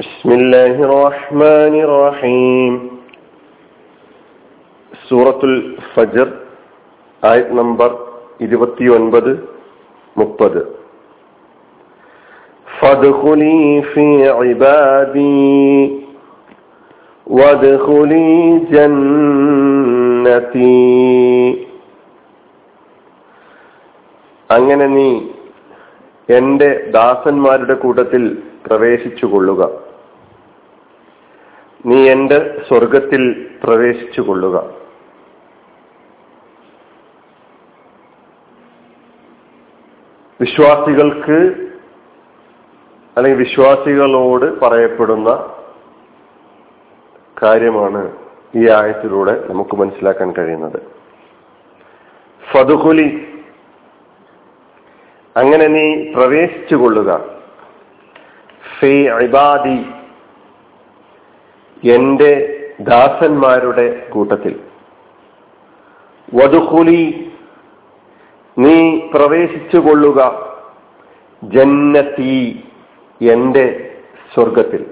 بسم 0.00 0.32
الله 0.32 0.80
الرحمن 0.80 1.80
الرحيم 1.80 2.96
സൂറത്തുൽ 4.92 5.80
ഫജർ 5.90 6.28
ആയത് 7.22 7.52
നമ്പർ 7.52 7.90
ഇരുപത്തിയൊൻപത് 8.40 9.38
മുപ്പത് 10.16 10.76
ഫദ്ഖുലി 12.66 13.80
ഫീ 13.90 14.24
ഇബാദി 14.46 15.30
വദ്ഖുലി 17.26 18.54
ജന്നതി 18.74 20.76
അങ്ങനെ 24.50 24.88
നീ 24.88 25.20
എന്റെ 26.28 26.90
ദാസന്മാരുടെ 26.90 27.76
കൂട്ടത്തിൽ 27.76 28.42
പ്രവേശിച്ചു 28.66 29.26
കൊള്ളുക 29.26 29.79
നീ 31.85 32.09
എന്റെ 32.09 32.65
സ്വർഗത്തിൽ 32.67 33.49
പ്രവേശിച്ചു 33.63 34.21
കൊള്ളുക. 34.21 34.57
വിശ്വാസികൾക്ക് 40.41 41.67
അല്ലെങ്കിൽ 43.17 43.39
വിശ്വാസികളോട് 43.39 44.59
പറയപ്പെടുന്ന 44.59 45.55
കാര്യമാണ് 47.43 48.17
ഈ 48.55 48.69
ആയത്തിലൂടെ 48.69 49.45
നമുക്ക് 49.49 49.75
മനസ്സിലാക്കാൻ 49.77 50.31
കഴിയുന്നത്. 50.31 50.81
ഫതുഹുലി 52.51 53.27
അങ്ങനെ 55.37 55.67
നീ 55.67 56.13
പ്രവേശിച്ചു 56.13 56.75
കൊള്ളുക. 56.75 57.25
ഇബാദി 59.21 60.00
എന്റെ 61.83 62.57
ദാസന്മാരുടെ 62.79 64.07
കൂട്ടത്തിൽ. 64.09 64.59
വധുഹുലി 66.33 67.31
നീ 68.57 68.99
പ്രവേശിച്ചുകൊള്ളുക 69.13 70.49
ജന്നത്തീ 71.43 72.51
എന്റെ 73.21 73.95
സ്വർഗത്തിൽ 74.33 74.85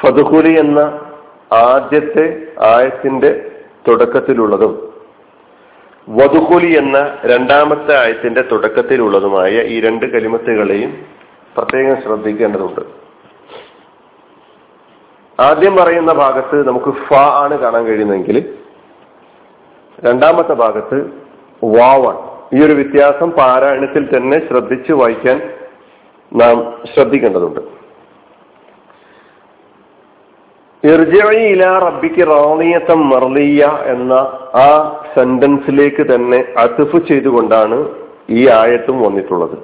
ഫതുഹുലി 0.00 0.58
എന്ന 0.58 0.78
ആദ്യത്തെ 1.52 2.46
ആയത്തിന്റെ 2.74 3.50
തുടക്കത്തിലുള്ളതും 3.88 4.92
വധുഹുലി 6.08 6.78
എന്ന 6.78 7.18
രണ്ടാമത്തെ 7.24 8.04
ആയത്തിന്റെ 8.04 8.40
തുടക്കത്തിലുള്ളതുമായ 8.40 9.62
ഈ 9.62 9.80
രണ്ട് 9.80 10.06
കലിമത്തുകളെയും 10.06 11.06
പ്രത്യേകം 11.56 12.02
ശ്രദ്ധിക്കേണ്ടതുണ്ട്. 12.02 13.07
ആദ്യം 15.40 15.76
പറയുന്ന 15.76 16.12
ഭാഗത്ത് 16.12 16.68
നമുക്ക് 16.68 16.90
ഫ 17.06 17.14
ആണ് 17.14 17.58
കാണാൻ 17.58 17.84
കഴിയുന്നതെങ്കിൽ 17.84 18.38
രണ്ടാമത്തെ 20.06 20.54
ഭാഗത്ത് 20.54 20.98
വാവാണ് 21.64 22.22
ഈ 22.56 22.58
ഒരു 22.66 22.72
വ്യത്യാസം 22.72 23.30
പാരായണത്തിൽ 23.30 24.04
തന്നെ 24.16 24.38
ശ്രദ്ധിച്ചു 24.48 24.92
വായിക്കാൻ 24.92 25.38
നാം 26.32 26.56
ശ്രദ്ധിക്കേണ്ടതുണ്ട്. 26.94 27.60
ഇല 31.52 31.64
റബ്ബിക്ക് 31.86 32.24
റാണിയത്തം 32.26 33.00
മർലിയ 33.08 33.64
എന്ന 33.86 34.12
ആ 34.66 34.68
സെന്റൻസിലേക്ക് 35.14 36.14
തന്നെ 36.14 36.38
അതിഫ് 36.58 36.98
ചെയ്തുകൊണ്ടാണ് 37.08 37.78
ഈ 38.30 38.48
ആയത്തും 38.48 38.96
വന്നിട്ടുള്ളത്. 39.02 39.56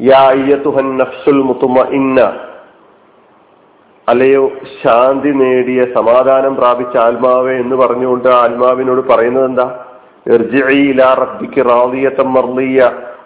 യാ 0.00 0.22
ഇന്ന 1.98 2.20
അല്ലയോ 4.08 4.50
ശാന്തി 4.82 5.30
നേടിയ 5.30 5.84
സമാധാനം 5.94 6.56
പ്രാപിച്ച 6.56 6.96
ആത്മാവെ 6.96 7.52
എന്ന് 7.52 7.76
പറഞ്ഞുകൊണ്ട് 7.76 8.28
ആത്മാവിനോട് 8.28 9.08
പറയുന്നത് 9.08 9.44
എന്താ 9.44 9.84
റബ്ബിക്ക് 11.14 11.60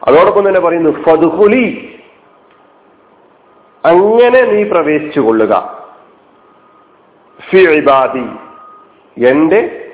അതോടൊപ്പം 0.09 0.49
തന്നെ 0.49 0.61
പറയുന്നു 0.61 0.91
ഫതുഹുലി 0.91 1.93
അങ്ങനെ 3.85 4.41
നീ 4.43 4.65
പ്രവേശിച്ചു 4.65 5.21
കൊള്ളുക. 5.21 5.85
ഇബാദി. 7.59 8.27
എന്റെ 9.27 9.91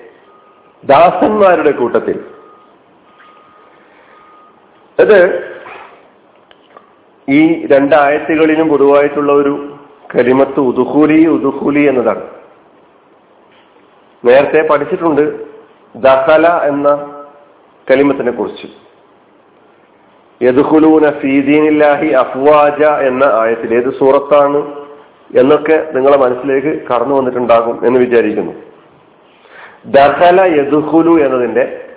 ദാസന്മാരുടെ 0.85 1.71
കൂട്ടത്തിൽ. 1.71 2.25
അത് 5.01 5.51
ഈ 7.29 7.67
രണ്ടായത്തുകളിലും 7.67 8.69
പൊതുവായിട്ടുള്ള 8.69 9.33
ഒരു 9.33 9.72
കരിമത്ത് 10.19 10.61
ഉദുഹൂലി 10.61 11.27
ഉദുഹൂലി 11.27 11.89
എന്നതാണ്. 11.89 12.23
നേരത്തെ 14.25 14.67
പഠിച്ചിട്ടുണ്ട് 14.71 15.47
ദഹല 15.95 16.47
എന്ന 16.47 16.89
കലിമത്തിനെ 17.91 18.33
കുറിച്ച്. 18.33 18.67
യദുഹുലൂന 20.43 21.21
ഫീദീനില്ലാഹി 21.21 22.09
അഫ്വാജ 22.09 22.83
എന്ന 22.83 23.25
ആയത്തിൽ 23.25 23.75
ഏത് 23.75 23.99
സൂറത്താണ് 23.99 24.87
എന്നൊക്കെ 25.39 25.91
നിങ്ങളെ 25.93 26.17
മനസ്സിലേക്ക് 26.17 26.83
കടന്നു 26.83 27.15
വന്നിട്ടുണ്ടാകും 27.15 27.87
എന്ന് 27.87 27.99
വിചാരിക്കുന്നു. 27.99 28.53
ദഹല 29.87 30.41
യദുഹുലു 30.61 31.25
എന്നതിന്റെ 31.25 31.95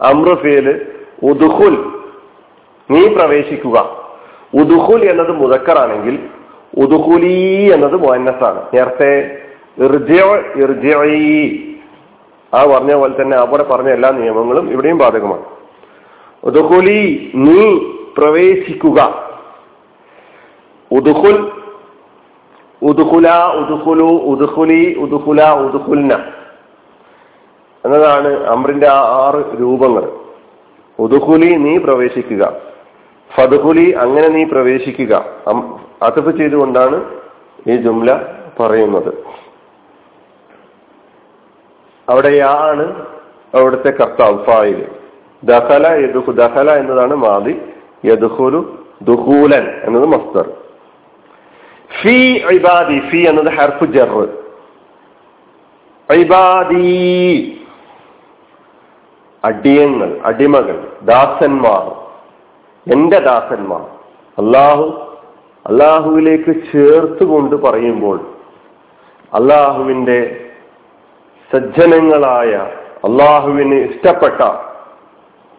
അമ്രഫേൽ 0.00 0.96
ഉദുഹുൽ 1.22 1.92
നീ 2.90 3.14
പ്രവേശിക്കുക. 3.14 4.06
ഉദുഹുൽ 4.54 5.10
എന്നത് 5.10 5.32
മുതക്കറാണെങ്കിൽ 5.32 6.30
ഉദുഹുലി 6.78 7.70
എന്നത് 7.72 7.96
മോന്നസാണ് 7.96 8.62
നേരത്തെ 8.74 9.38
ആ 12.54 12.66
പറഞ്ഞ 12.66 12.94
പോലെ 12.94 13.22
തന്നെ 13.22 13.36
അവിടെ 13.36 13.62
പറഞ്ഞ 13.62 13.88
എല്ലാ 13.88 14.10
നിയമങ്ങളും 14.10 14.70
ഇവിടെയും 14.70 14.98
ബാധകമാണ്. 14.98 15.44
ഉദുഹുലി 16.44 17.30
നീ 17.34 17.78
പ്രവേശിക്കുക. 18.18 19.14
ഉദുഹുൽ 20.90 21.50
ഉദുഹുല 22.82 23.28
ഉദുഹുലു 23.44 24.04
ഉദുഹുലി 24.04 24.94
ഉദുഹുല 24.94 25.42
ഉദുഹുൽന 25.42 26.24
എന്നതാണ് 27.84 28.46
അമ്രിന്റെ 28.46 28.88
ആ 28.88 29.00
ആറ് 29.00 29.60
രൂപങ്ങൾ. 29.60 30.12
ഉദുഹുലി 30.98 31.54
നീ 31.54 31.78
പ്രവേശിക്കുക. 31.78 32.56
ഫതുഹുലി 33.36 33.90
അങ്ങനെ 33.90 34.28
നീ 34.28 34.44
പ്രവേശിക്കുക. 34.44 35.24
അതഫ് 36.02 36.36
ചെയ്തുകൊണ്ടാണ് 36.36 37.04
ഈ 37.68 37.76
ജുംല 37.76 38.22
പറയുന്നത്. 38.60 39.24
അവിടെ 42.08 42.38
ആണ് 42.38 43.06
അവിടുത്തെ 43.54 43.90
കർത്താവ് 43.90 44.44
ഫായിൽ. 44.44 44.88
ദഹല 45.44 45.86
യദുഹു 45.86 46.32
ദഹല 46.32 46.70
എന്നതാണ് 46.70 47.14
മാതി 47.14 47.60
യദുഹുലു 48.04 48.86
ദുഹൂലൻ 49.02 49.80
എന്നത് 49.84 50.04
മസ്തർ 50.04 50.50
ഫി 52.02 52.44
ഇബാദി 52.50 52.98
ഫി 53.10 53.16
എന്നത് 53.16 53.48
ഹർഫ് 53.48 53.84
ജർ. 53.84 54.28
ഇബാദി. 56.12 56.86
അടിയങ്ങൾ 59.44 60.20
അടിമകൾ 60.24 60.92
ദാസന്മാർ. 61.02 61.97
എന്റെ 62.86 63.18
ദാസന്മാർ. 63.18 63.80
അള്ളാഹു 64.38 64.84
അള്ളാഹുവിലേക്ക് 65.66 66.52
ചേർത്തുകൊണ്ട് 66.72 67.56
പറയുമ്പോൾ 67.56 68.20
അള്ളാഹുവിന്റെ 69.34 70.40
സജ്ജനങ്ങളായ 71.54 72.52
അള്ളാഹുവിന് 73.04 73.74
ഇഷ്ടപ്പെട്ട 73.74 74.40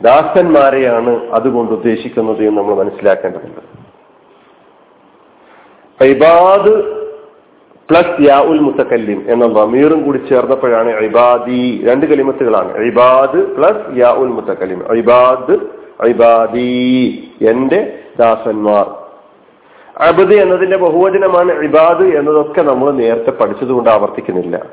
ദാസന്മാരെയാണ് 0.01 1.29
അതുകൊണ്ട് 1.29 1.71
ഉദ്ദേശിക്കുന്നത് 1.71 2.47
എന്ന് 2.47 2.61
നമ്മൾ 2.61 2.75
മനസ്സിലാക്കേണ്ടതുണ്ട്. 2.75 3.61
ഇബാദ് 6.03 6.73
പ്ലസ് 7.89 8.21
യാഉൽ 8.21 8.59
മുത്തക്കല്ലിം 8.59 9.25
എന്ന 9.27 9.47
ബമീറും 9.47 10.05
കൂടി 10.05 10.17
ചേർന്നപ്പോഴാണ് 10.17 10.89
ഇബാദി 10.89 11.85
രണ്ട് 11.87 12.05
കലിമത്തുകളാണ്. 12.05 12.77
ഇബാദ് 12.77 13.39
പ്ലസ് 13.55 13.97
യാഉൽ 13.97 14.27
മുത്തക്കല്ലിം. 14.27 14.97
ഇബാദ് 14.97 15.78
ഇബാദി 16.07 17.31
എന്റെ 17.47 17.99
ദാസന്മാർ. 18.19 18.99
അബദ് 19.97 20.33
എന്നതിന്റെ 20.33 20.77
ബഹുവചനമാണ് 20.77 21.51
ഇബാദ് 21.63 22.15
എന്നതൊക്കെ 22.15 22.61
നമ്മൾ 22.61 22.91
നേരത്തെ 22.91 23.31
പഠിച്ചതുകൊണ്ട് 23.31 23.89
ആവർത്തിക്കുന്നില്ല. 23.89 24.65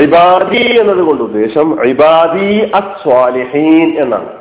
ഇബാദി 0.00 0.80
എന്നതുകൊണ്ട് 0.80 1.22
ഉദ്ദേശം 1.22 1.86
ഇബാദി 1.88 2.70
അസ്വാലിഹീൻ 2.74 4.02
എന്നാണ്. 4.02 4.32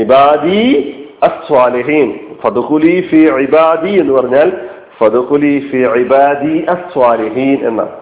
ഇബാദി 0.00 0.90
അസ്വാലിഹീൻ. 1.22 2.18
ഫതുഖുലി 2.42 3.08
ഫി 3.10 3.16
ഇബാദി 3.16 4.00
എന്ന് 4.00 4.12
പറഞ്ഞാൽ 4.14 4.68
ഫതുഖുലി 4.98 5.68
ഫി 5.72 5.76
ഇബാദി 5.76 6.64
അസ്വാലിഹീൻ 6.68 7.68
എന്നാണ്. 7.68 7.92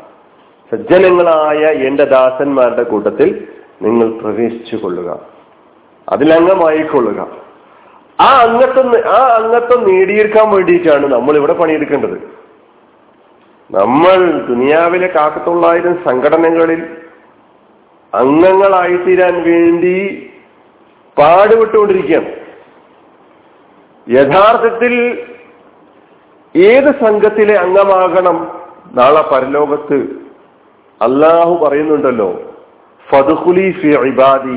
സജ്ജനങ്ങളായ 0.73 1.67
എന്റെ 1.67 2.05
ദാസന്മാരുടെ 2.05 2.83
കൂട്ടത്തിൽ 2.83 3.47
നിങ്ങൾ 3.83 4.11
പ്രവേശിച്ചു 4.11 4.77
കൊള്ളുക. 4.77 5.34
അതിലംഗമായിക്കൊള്ളുക 6.09 7.21
ആ 8.21 8.29
അംഗത്വം 8.47 8.89
ആ 9.09 9.19
അംഗത്വം 9.41 9.81
നേടിയെടുക്കാൻ 9.89 10.51
വേണ്ടിയിട്ടാണ് 10.51 11.07
നമ്മൾ 11.13 11.37
ഇവിടെ 11.37 11.53
പണിയെടുക്കേണ്ടത്. 11.53 12.17
നമ്മൾ 13.71 14.19
ദുനിയാവിലെ 14.49 15.07
കാക്കത്തൊള്ളായിരം 15.07 15.95
സംഘടനകളിൽ 16.05 16.83
അംഗങ്ങളായി 18.15 18.97
തീരാൻ 18.97 19.35
വേണ്ടി 19.43 19.97
പാടുപെട്ടുകൊണ്ടിരിക്കുകയാണ്. 21.19 22.31
യഥാർത്ഥത്തിൽ 24.07 24.95
ഏത് 26.57 26.91
സംഘത്തിലെ 27.05 27.55
അംഗമാകണം 27.55 28.37
നാളെ 28.95 29.23
പരലോകത്ത്? 29.23 29.99
അള്ളാഹു 31.01 31.55
പറയുന്നുണ്ടല്ലോ 31.65 32.31
ഫതുഹുലി 33.11 33.71
ഫി 33.71 33.89
ഇബാദി 33.89 34.57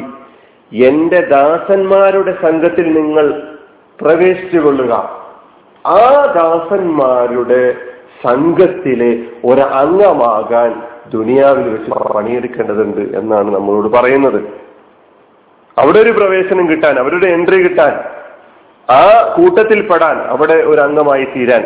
എന്റെ 0.73 1.21
ദാസന്മാരുടെ 1.21 2.37
സംഘത്തിൽ 2.41 2.93
നിങ്ങൾ 2.93 3.43
പ്രവേശിച്ചുകൊള്ളുക. 4.01 4.93
ആ 5.87 6.25
ദാസന്മാരുടെ 6.35 7.75
സംഘത്തിലെ 8.23 9.23
ഒരു 9.45 9.61
അംഗമാകാൻ 9.61 10.83
ദുനിയാവിൽ 11.13 11.69
വെച്ച് 11.69 11.91
പണിയെടുക്കേണ്ടതുണ്ട് 11.91 13.17
എന്നാണ് 13.17 13.55
നമ്മളോട് 13.55 13.87
പറയുന്നത്. 13.87 14.39
അവിടെ 15.77 15.99
ഒരു 15.99 16.11
പ്രവേശനം 16.11 16.69
കിട്ടാൻ 16.69 16.99
അവരുടെ 16.99 17.27
എൻട്രി 17.27 17.63
കിട്ടാൻ 17.63 17.93
ആ 18.91 19.33
കൂട്ടത്തിൽ 19.37 19.87
പെടാൻ 19.87 20.17
അവിടെ 20.17 20.53
ഒരു 20.53 20.81
അംഗമായി 20.81 21.23
തീരാൻ 21.23 21.65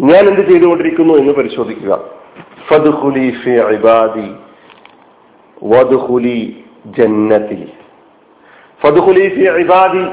ഞാൻ 0.00 0.28
എന്ത് 0.28 0.40
ചെയ്തുകൊണ്ടിരിക്കുന്നു 0.40 1.14
എന്ന് 1.14 1.32
പരിശോധിക്കുക. 1.32 2.00
ഫദ്ഖുലി 2.68 3.30
ഫി 3.44 3.50
ഇബാദി 3.50 4.36
വദ്ഖുലി 5.64 6.64
ജന്നതി 6.86 7.72
ഇബാദി. 9.58 10.04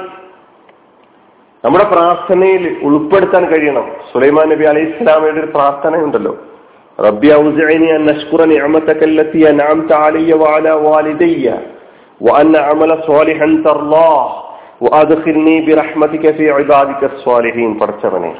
നമ്മുടെ 1.66 1.84
പ്രാർത്ഥനയിൽ 1.84 2.80
ഉൾപ്പെടുത്താൻ 2.84 3.46
കഴിയണം. 3.46 3.92
സുലൈമാൻ 4.14 4.50
നബി 4.50 4.64
അലൈഹി 4.64 4.86
ഇസ്ലാമയുടെ 4.86 5.40
ഒരു 5.40 5.48
പ്രാർത്ഥനയുണ്ടല്ലോ. 5.48 6.38
ഉണ്ടല്ലോ 7.00 7.80
അൻ 9.62 9.88
വഅലാ 10.34 10.74
വാലിദയ്യ. 10.74 11.60
വഅൻ 12.22 12.52
സ്വാലിഹൻ 13.06 13.64
വഅദ്ഖിൽനി 14.84 15.66
ഫീ 16.32 16.50
സ്വാലിഹീൻ. 17.24 17.80
പഠിച്ചവനെ 17.80 18.36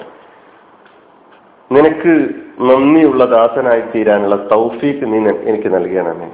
നിനക്ക് 1.72 2.30
നന്ദിയുള്ള 2.62 3.26
ദാസനായി 3.26 3.82
തീരാനുള്ള 3.82 4.36
തൗഫീക്ക് 4.36 5.14
നീ 5.14 5.18
എനിക്ക് 5.44 5.74
നൽകണമേ. 5.74 6.30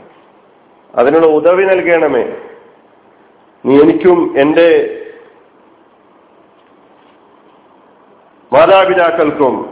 അതിനുള്ള 0.96 1.28
ഉദവി 1.28 1.64
നൽകണമേ. 1.64 2.26
നീ 3.66 3.82
എനിക്കും 3.82 4.34
എന്റെ 4.38 4.96
മാതാപിതാക്കൾക്കും 8.54 9.70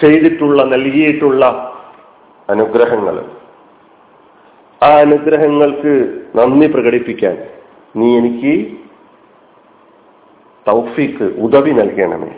ചെയ്തിട്ടുള്ള 0.00 0.64
നൽകിയിട്ടുള്ള 0.64 1.72
അനുഗ്രഹങ്ങൾ. 2.50 3.24
ആ 4.82 4.86
അനുഗ്രഹങ്ങൾക്ക് 4.86 6.22
നന്ദി 6.36 6.66
പ്രകടിപ്പിക്കാൻ 6.66 7.46
നീ 7.96 8.18
എനിക്ക് 8.18 8.76
തൗഫീക്ക് 10.68 11.24
ഉദവി 11.24 11.70
നൽകണമേ. 11.70 12.30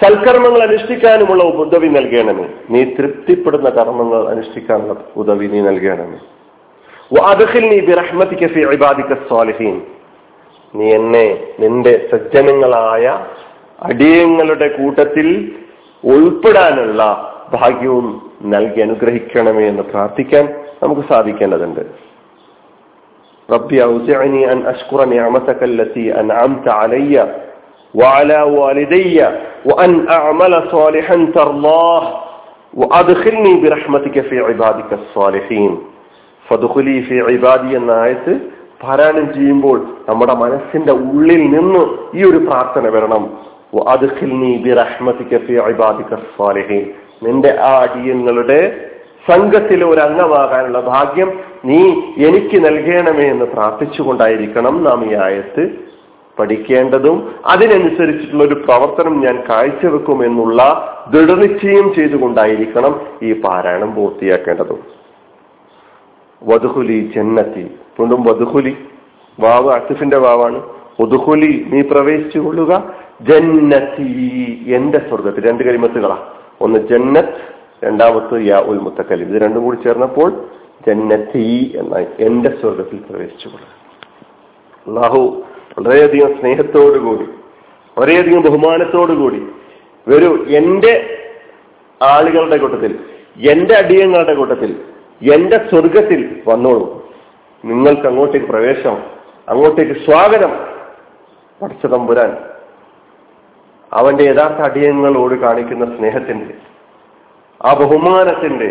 സൽക്കർമ്മങ്ങൾ 0.00 0.62
അനുഷ്ഠിക്കാനുമുള്ള 0.62 1.44
ഉദവി 1.44 1.88
നൽകണമേ. 1.88 2.48
നീ 2.70 2.84
തൃപ്തിപ്പെടുന്ന 2.84 3.70
കർമ്മങ്ങൾ 3.70 4.28
അനുഷ്ഠിക്കാനുള്ള 4.28 5.04
ഉദവി 5.16 5.46
നീ 5.46 5.60
നൽകണമേ. 5.60 6.18
നീ 7.65 7.77
സ്വാലിഹീൻ 9.27 9.75
നീ 10.73 10.87
എന്നെ 10.99 11.25
നിന്റെ 11.61 11.93
സജ്ജനങ്ങളായ 12.11 13.05
അടിയങ്ങളുടെ 13.81 14.67
കൂട്ടത്തിൽ 14.77 15.27
ഉൾപ്പെടാനുള്ള 16.03 17.01
ഭാഗ്യവും 17.53 18.07
നൽകി 18.53 18.81
അനുഗ്രഹിക്കണമേ 18.81 19.65
എന്ന് 19.71 19.83
പ്രാർത്ഥിക്കാൻ 19.91 20.45
നമുക്ക് 20.81 21.03
സാധിക്കേണ്ടതുണ്ട് 21.11 21.83
റബ്ബി 23.49 23.77
ഔസിഅനി 23.87 24.41
അൻ 24.53 24.59
അഷ്കുറ 24.73 25.01
നിഅമതക 25.13 25.63
അല്ലതി 25.69 26.05
അൻഅംത 26.21 26.67
അലയ്യ 26.83 27.17
وعلى 27.93 28.39
والدي 28.51 29.17
وأن 29.65 29.91
أعمل 30.09 30.53
صالحا 30.71 31.17
ترضاه 31.35 32.03
وأدخلني 32.73 33.53
برحمتك 33.57 34.15
في 34.21 34.35
عبادك 34.41 34.89
الصالحين 34.93 35.71
ഫതുഹുലി 36.50 37.06
ഇബാദി 37.32 37.76
എന്ന 37.76 37.90
ആയത്ത് 37.90 38.40
പാരായണം 38.82 39.34
ചെയ്യുമ്പോൾ 39.34 39.86
നമ്മുടെ 40.08 40.34
മനസ്സിന്റെ 40.34 40.92
ഉള്ളിൽ 40.92 41.40
നിന്ന് 41.40 41.82
ഈ 42.16 42.30
ഒരു 42.30 42.36
പ്രാർത്ഥന 42.36 42.88
വരണം. 42.88 43.48
നിന്റെ 47.22 47.58
ആ 47.60 47.78
അടിയങ്ങളുടെ 47.78 48.80
സംഘത്തിലെ 49.30 49.86
ഒരു 49.86 50.00
അംഗമാകാനുള്ള 50.00 50.80
ഭാഗ്യം 50.80 51.32
നീ 51.64 51.88
എനിക്ക് 52.26 52.64
നൽകണമേ 52.64 53.24
എന്ന് 53.24 53.44
പ്രാർത്ഥിച്ചുകൊണ്ടായിരിക്കണം 53.44 54.84
നാം 54.84 55.10
ഈ 55.10 55.14
ആയത്ത് 55.14 55.70
പഠിക്കേണ്ടതും. 56.38 57.34
അതിനനുസരിച്ചിട്ടുള്ള 57.46 58.44
ഒരു 58.44 58.54
പ്രവർത്തനം 58.54 59.20
ഞാൻ 59.20 59.42
കാഴ്ചവെക്കുമെന്നുള്ള 59.50 60.60
ദൃഢനിശ്ചയം 61.10 61.94
ചെയ്തുകൊണ്ടായിരിക്കണം 61.94 63.00
ഈ 63.22 63.40
പാരായണം 63.40 63.94
പൂർത്തിയാക്കേണ്ടതും. 63.94 64.97
വധുഹുലി 66.42 67.12
ജന്നത്തി. 67.16 67.70
വീണ്ടും 68.00 68.22
വധുഹുലി. 68.22 68.76
വാവ് 69.40 69.72
അസിഫിന്റെ 69.72 70.18
വാവാണ്. 70.18 70.62
ഒതുഹുലി 71.00 71.66
നീ 71.72 71.82
പ്രവേശിച്ചു 71.82 72.38
കൊള്ളുക. 72.38 72.94
ജന്നത്തി 73.22 74.64
എന്റെ 74.66 74.98
സ്വർഗത്തിൽ 74.98 75.50
രണ്ട് 75.50 75.64
കരിമത്തുകളാ 75.64 76.18
ഒന്ന് 76.60 76.78
ജന്നത്ത് 76.78 77.34
രണ്ടാമത്ത് 77.84 78.46
യാ 78.46 78.58
ഉൽ 78.60 78.78
മുത്തക്കലി. 78.78 79.24
ഇത് 79.24 79.42
രണ്ടും 79.42 79.62
കൂടി 79.62 79.76
ചേർന്നപ്പോൾ 79.76 80.44
ജന്നത്തി 80.86 81.72
എന്നായി. 81.76 82.06
എന്റെ 82.20 82.50
സ്വർഗത്തിൽ 82.60 82.96
പ്രവേശിച്ചു 83.10 83.48
കൊള്ളുക. 83.48 83.78
അള്ളാഹു 84.88 85.42
വളരെയധികം 85.78 86.40
സ്നേഹത്തോടുകൂടി 86.40 87.24
വളരെയധികം 87.98 88.40
ബഹുമാനത്തോടുകൂടി 88.40 89.42
വരൂ 90.08 90.44
എന്റെ 90.48 91.18
ആളുകളുടെ 92.02 92.56
കൂട്ടത്തിൽ 92.56 92.98
എന്റെ 93.50 93.74
അടിയങ്ങളുടെ 93.74 94.34
കൂട്ടത്തിൽ 94.34 94.76
എന്റെ 95.22 95.56
സ്വർഗത്തിൽ 95.70 96.42
വന്നോളൂ. 96.48 97.12
നിങ്ങൾക്ക് 97.64 98.06
അങ്ങോട്ടേക്ക് 98.06 98.46
പ്രവേശം 98.46 98.96
അങ്ങോട്ടേക്ക് 99.48 99.92
സ്വാഗതം. 99.92 100.52
പഠിച്ചതമ്പുരാൻ 101.62 102.36
അവന്റെ 103.92 104.24
യഥാർത്ഥ 104.24 104.60
അടിയങ്ങളോട് 104.68 105.34
കാണിക്കുന്ന 105.34 105.84
സ്നേഹത്തിന്റെ 105.96 106.54
ആ 107.64 107.74
ബഹുമാനത്തിന്റെ 107.74 108.68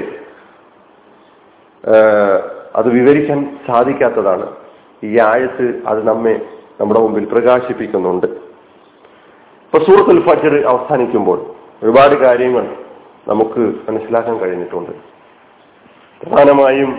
അത് 2.76 2.88
വിവരിക്കാൻ 2.90 3.60
സാധിക്കാത്തതാണ്. 3.68 4.48
ഈ 5.04 5.20
ആയത്ത് 5.20 5.82
അത് 5.88 6.08
നമ്മെ 6.08 6.42
നമ്മുടെ 6.82 7.00
മുമ്പിൽ 7.00 7.26
പ്രകാശിപ്പിക്കുന്നുണ്ട്. 7.26 8.28
ഇപ്പൊ 9.66 9.80
സൂറത്തുൽ 9.80 10.22
ഫജർ 10.28 10.56
അവസാനിക്കുമ്പോൾ 10.68 11.40
ഒരുപാട് 11.84 12.16
കാര്യങ്ങൾ 12.16 12.66
നമുക്ക് 13.28 13.60
മനസ്സിലാക്കാൻ 13.60 14.38
കഴിഞ്ഞിട്ടുണ്ട്. 14.38 15.17
പ്രധാനമായും 16.22 16.92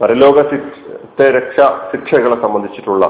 പരലോക 0.00 0.38
ശിക്ഷ 0.50 1.28
രക്ഷ 1.36 1.56
ശിക്ഷകളെ 1.90 2.36
സംബന്ധിച്ചിട്ടുള്ള 2.42 3.04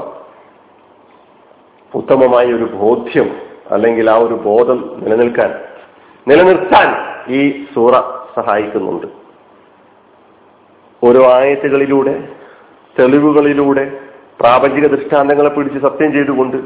ഉത്തമമായ 1.95 2.45
ഒരു 2.45 2.67
ബോധ്യം 2.73 3.29
അല്ലെങ്കിൽ 3.71 4.09
ആ 4.09 4.15
ഒരു 4.17 4.33
ബോധം 4.33 4.79
നിലനിൽക്കാൻ 5.03 5.51
നിലനിർത്താൻ 6.27 6.87
ഈ 7.33 7.65
സൂറ 7.73 7.93
സഹായിക്കുന്നുണ്ട്. 8.35 9.07
ഓരോ 11.03 11.21
ആയത്തുകളിലൂടെ 11.31 12.15
തെളിവുകളിലൂടെ 12.99 13.85
പ്രാപഞ്ചിക 14.39 14.87
ദൃഷ്ടാന്തങ്ങളെ 14.87 15.49
പിടിച്ച് 15.49 15.79
സത്യം 15.79 16.11
ചെയ്തുകൊണ്ട് 16.13 16.57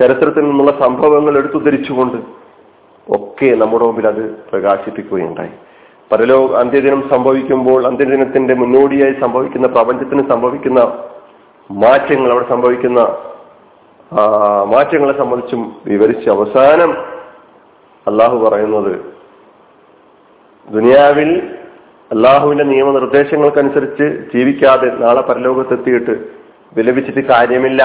ചരിത്രത്തിൽ 0.00 0.44
നിന്നുള്ള 0.44 0.72
സംഭവങ്ങൾ 0.80 1.38
എടുത്തുദ്ധരിച്ചുകൊണ്ട് 1.38 2.18
ഒക്കെ 3.06 3.48
നമ്മുടെ 3.56 3.84
മുമ്പിൽ 3.84 4.06
അത് 4.06 4.22
പ്രകാശിപ്പിക്കുകയുണ്ടായി. 4.50 5.54
പരലോ 6.12 6.56
അന്ത്യദിനം 6.56 7.10
സംഭവിക്കുമ്പോൾ 7.10 7.86
അന്ത്യദിനത്തിന്റെ 7.86 8.54
മുന്നോടിയായി 8.54 9.20
സംഭവിക്കുന്ന 9.20 9.66
പ്രപഞ്ചത്തിന് 9.66 10.30
സംഭവിക്കുന്ന 10.30 10.80
മാറ്റങ്ങൾ 11.70 12.32
അവിടെ 12.32 12.48
സംഭവിക്കുന്ന 12.48 13.00
മാറ്റങ്ങളെ 14.64 15.18
സംബന്ധിച്ചും 15.18 15.76
വിവരിച്ച് 15.86 16.30
അവസാനം 16.30 16.92
അള്ളാഹു 18.06 18.36
പറയുന്നത് 18.38 18.92
ദുനിയാവിൽ 20.72 21.30
അള്ളാഹുവിന്റെ 22.12 22.64
നിയമനിർദ്ദേശങ്ങൾക്കനുസരിച്ച് 22.64 24.36
ജീവിക്കാതെ 24.36 24.88
നാളെ 24.94 25.20
പരലോകത്തെത്തിയിട്ട് 25.20 26.14
വിലപിച്ചിട്ട് 26.76 27.20
കാര്യമില്ല. 27.20 27.82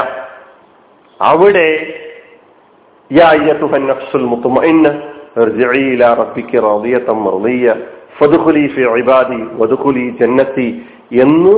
അവിടെ 1.22 1.68
എന്ന് 11.22 11.54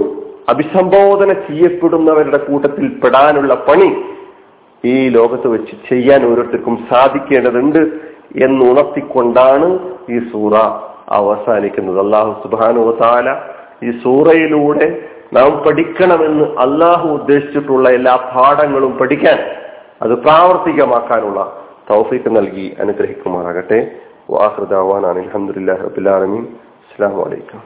അഭിസംബോധന 0.48 1.32
ചെയ്യപ്പെടുന്നവരുടെ 1.48 2.38
കൂട്ടത്തിൽ 2.38 2.86
പെടാനുള്ള 3.02 3.54
പണി 3.68 3.90
ഈ 4.84 5.10
ലോകത്ത് 5.10 5.48
വെച്ച് 5.48 5.76
ചെയ്യാൻ 5.90 6.22
ഓരോരുത്തർക്കും 6.26 6.76
സാധിക്കേണ്ടതുണ്ട് 6.92 7.80
എന്ന് 8.46 8.62
ഉണർത്തിക്കൊണ്ടാണ് 8.72 9.68
ഈ 10.10 10.20
സൂറ 10.32 10.54
അവസാനിക്കുന്നത്. 11.20 12.00
അള്ളാഹു 12.00 12.32
സുബാനു 12.44 12.84
താല 13.02 13.30
ഈ 13.84 13.92
സൂറയിലൂടെ 14.04 14.88
നാം 15.34 15.52
പഠിക്കണമെന്ന് 15.66 16.46
അള്ളാഹു 16.66 17.08
ഉദ്ദേശിച്ചിട്ടുള്ള 17.10 17.90
എല്ലാ 17.90 18.16
പാഠങ്ങളും 18.36 18.98
പഠിക്കാൻ 19.02 19.40
അത് 20.02 20.14
പ്രാവർത്തികമാക്കാനുള്ള 20.18 21.42
തൗഫീക്ക് 21.92 22.36
നൽകി 22.36 22.68
അനുഗ്രഹിക്കുമാറാകട്ടെ. 22.80 23.80
وآخر 24.32 24.64
دعوانا 24.64 25.08
عن 25.08 25.18
الحمد 25.18 25.58
لله 25.58 25.74
رب 25.74 25.98
العالمين. 25.98 26.46
السلام 26.92 27.22
عليكم. 27.22 27.60